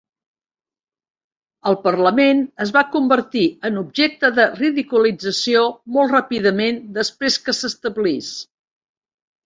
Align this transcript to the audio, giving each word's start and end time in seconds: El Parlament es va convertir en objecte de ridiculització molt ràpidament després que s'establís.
El 1.71 1.77
Parlament 1.83 2.41
es 2.65 2.71
va 2.79 2.83
convertir 2.97 3.45
en 3.71 3.79
objecte 3.83 4.33
de 4.41 4.49
ridiculització 4.57 5.65
molt 5.99 6.19
ràpidament 6.19 6.85
després 7.01 7.43
que 7.47 7.61
s'establís. 7.63 8.37